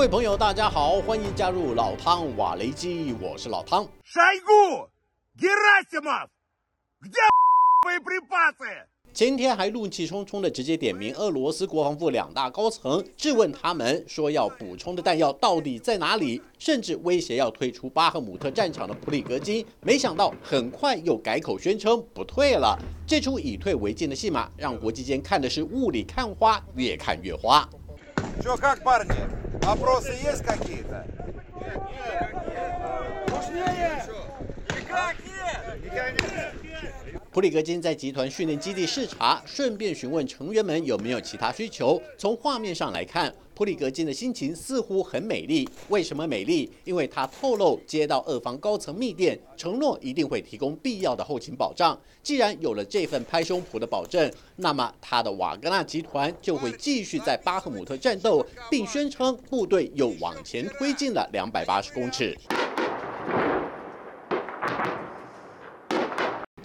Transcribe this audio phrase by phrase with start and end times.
[0.00, 3.84] 位朋友，大家好，欢迎加入老汤瓦雷基，我是老汤。
[4.04, 4.88] Шойгу!
[5.38, 6.28] Герасимов!
[7.02, 7.18] Где
[7.82, 8.86] боеприпасы?
[9.14, 22.78] 前天还怒气冲冲的直接点名俄罗斯国防部两大高层，质问他们说要补充的弹药到底在哪里，甚至威胁要退出巴赫姆特战场的普里格金，没想到很快又改口宣称不退了。
[23.06, 27.66] 这出以退为进的戏码，让国际间看的是雾里看花，越看越花。
[29.61, 31.05] Вопросы есть какие-то?
[31.59, 33.29] Нет, нет, нет.
[33.29, 34.03] Нужнее!
[34.75, 35.15] Никак!
[37.33, 42.01] 普里格金在集团训练基地视察，顺便询问成员们有没有其他需求。
[42.17, 45.65] 从画面上来看，普里格金的心情似乎很美丽。
[45.87, 46.69] 为什么美丽？
[46.83, 51.97] 因为他透露接到俄方高层密电，承诺一定会提供必要的后勤保障。
[52.21, 62.37] 既然有了这份拍胸脯的保证，那么他的瓦格纳集团就会继续在巴赫姆特战斗，并宣称部队又往前推进了两百八十公尺。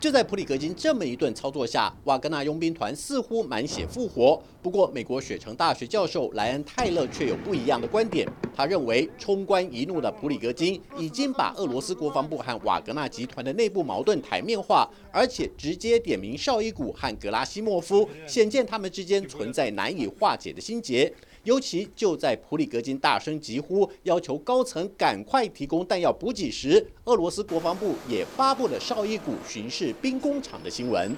[0.07, 4.41] 就在普里格金这么一顿操作下，瓦格纳佣兵团似乎满血复活。
[4.63, 8.25] 不过，美国雪城大学教授莱恩·泰勒却有不一样的观点。
[8.55, 21.13] 他认为，冲冠一怒的普里格金已经把俄罗斯国防部和瓦格纳集团的内部矛盾台面化，而且直接点名绍伊古和格拉西莫夫，显见他们之间存在难以化解的心结。
[21.47, 31.17] 尤其就在普里格金大声疾呼，要求高层赶快提供弹药补给时，俄罗斯国防部也发布了绍伊古巡视兵工厂的新闻。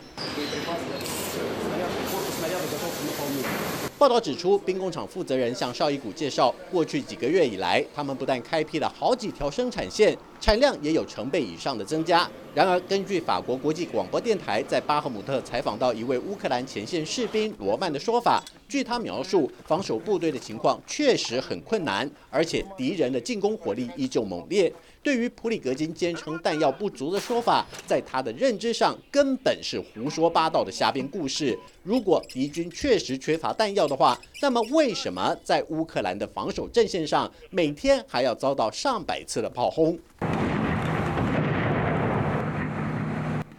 [3.98, 12.28] 报道指出，兵工厂负责人向绍伊古介绍，过去几个月以来，他们不但开辟了好几条生产线，产量也有成倍以上的增加。
[12.54, 24.72] 然而，根据法国国际广播电台在巴赫姆特采访到一位乌克兰前线士兵罗曼的说法，据他描述，防守部队的情况确实很困难，而且敌人的进攻火力依旧猛烈。
[25.00, 31.56] 对于普里格金坚称弹药不足的说法，在他的认知上根本是胡说八道的瞎编故事。
[31.84, 39.96] 如果敌军确实缺乏弹药的话，那么为什么在乌克兰的防守阵线上每天还要遭到上百次的炮轰？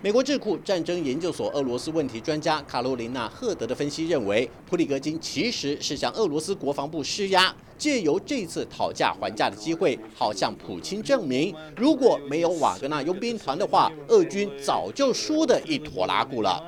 [0.02, 16.64] 美国智库战争研究所俄罗斯问题专家卡罗琳娜·赫德的分析认为，普里格金其实是向俄罗斯国防部施压，借由这次讨价还价的机会，好向普京证明，如果没有瓦格纳佣兵团的话，俄军早就输得一坨拉骨了。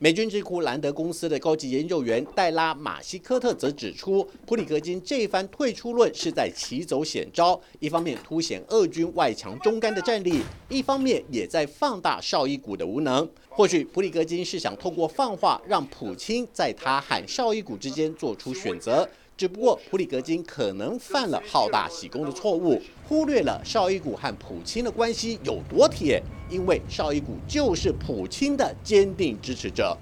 [0.00, 13.28] 美军智库兰德公司的高级研究员戴拉马西科特则指出，普里格金这一番退出论是在棋走险招，一方面凸显俄军外强中干的战力，一方面也在放大绍伊古的无能。
[13.48, 19.08] 或许普里格金是想透过放话，让普京在他和绍伊古之间做出选择。
[19.36, 29.96] 只不过普里格金可能犯了好大喜功的错误，忽略了绍伊古和普京的关系有多铁，因为绍伊古就是普京的坚定支持者。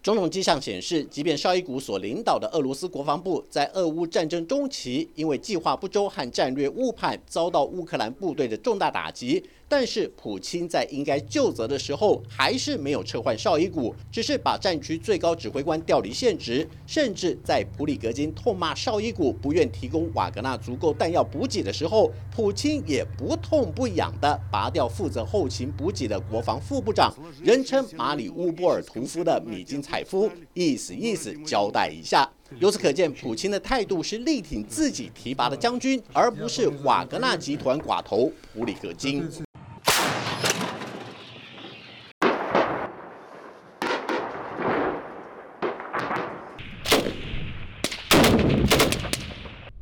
[0.00, 9.44] 种种迹象显示，即便绍伊古所领导的俄罗斯国防部在俄乌战争中期，因为计划不周和战略误判，遭到乌克兰部队的重大打击。
[9.68, 27.14] 但是普京在应该就责的时候，还是没有撤换绍伊古，只是把战区最高指挥官调离现职，甚至在普里格金痛骂绍伊古不愿提供瓦格纳足够弹药补给的时候，普京也不痛不痒的拔掉负责后勤补给的国防副部长，
[27.44, 32.26] 人称马里乌波尔屠夫的米金采夫，意思意思交代一下。
[32.58, 39.22] 由此可见，普京的态度是力挺自己提拔的将军，而不是瓦格纳集团寡头普里格金。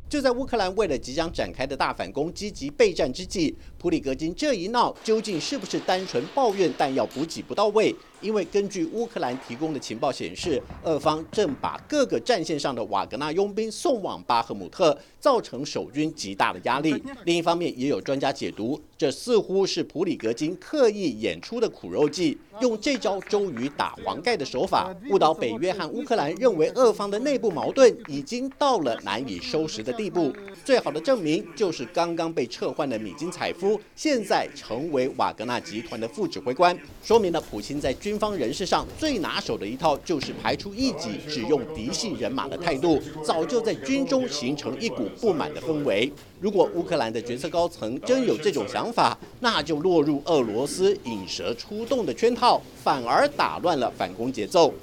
[0.09, 7.93] 就在乌克兰为了即将展开的大反攻积极备战之际，普里格金这一闹，究竟是不是单纯抱怨弹药补给不到位？
[8.21, 17.01] 因为根据乌克兰提供的情报显示，俄方正把各个战线上的瓦格纳佣兵送往巴赫姆特，造成守军极大的压力。
[17.25, 30.33] 另一方面，也有专家解读，这似乎是普里格金刻意演出的苦肉计，用这招周瑜打黄盖的手法，误导北约和乌克兰认为俄方的内部矛盾已经到了难以收拾的地步。
[30.65, 37.95] 最好的证明就是刚刚被撤换的米金采夫，现在成为瓦格纳集团的副指挥官，说明了普京在。
[38.07, 46.09] 军方人士上最拿手的一套，就是排除异己、只用嫡系人马的态度，早就在军中形成一股不满的氛围。
[46.39, 54.73] 如果乌克兰的决策高层真有这种想法，那就落入俄罗斯引蛇出洞的圈套，反而打乱了反攻节奏。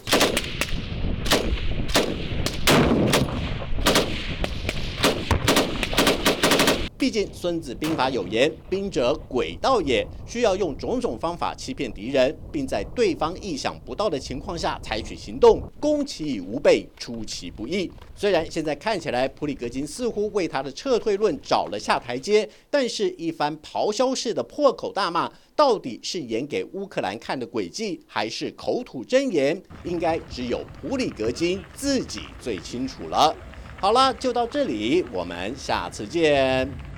[7.04, 17.92] 毕竟《孙子兵法》有言：“兵者，诡道也。”需要用种种方法欺骗敌人，并在对方意想不到的情况下采取行动，攻其无备，出其不意。
[18.14, 29.62] 虽然现在看起来普里格金似乎为他的撤退论找了下台阶，但是一番咆哮式的破口大骂，到底是演给乌克兰看的诡计，还是口吐真言？
[29.84, 33.36] 应该只有普里格金自己最清楚了。
[33.78, 36.93] 好了，就到这里，我们下次见。